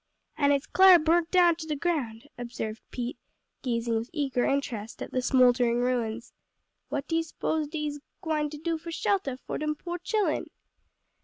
[0.35, 3.19] "An' it's clar burnt down to de ground," observed Pete,
[3.61, 6.33] gazing with eager interest at the smouldering ruins.
[6.89, 10.47] "What you s'pose dey's gwine to do for sheltah for dem po' chillen?"